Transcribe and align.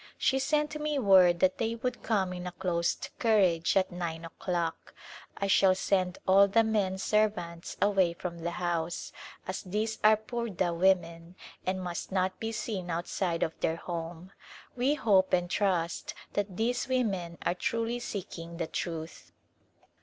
She 0.17 0.39
sent 0.39 0.79
me 0.81 0.97
word 0.97 1.41
that 1.41 1.59
they 1.59 1.75
would 1.75 2.01
come 2.01 2.33
in 2.33 2.47
a 2.47 2.51
closed 2.53 3.09
carriage 3.19 3.77
at 3.77 3.91
nine 3.91 4.25
o'clock. 4.25 4.95
I 5.37 5.45
shall 5.45 5.75
send 5.75 6.17
all 6.27 6.47
the 6.47 6.63
men 6.63 6.97
servants 6.97 7.77
away 7.79 8.13
from 8.13 8.39
the 8.39 8.49
house, 8.57 9.13
as 9.47 9.61
these 9.61 9.99
are 10.03 10.17
purdah 10.17 10.73
women, 10.75 11.35
and 11.67 11.83
must 11.83 12.11
not 12.11 12.39
be 12.39 12.51
seen 12.51 12.89
outside 12.89 13.43
of 13.43 13.53
their 13.59 13.75
home. 13.75 14.31
We 14.75 14.95
hope 14.95 15.33
and 15.33 15.47
trust 15.47 16.15
that 16.33 16.57
these 16.57 16.87
women 16.87 17.37
are 17.45 17.53
truly 17.53 17.99
seek 17.99 18.39
ing 18.39 18.57
the 18.57 18.65
Truth. 18.65 19.31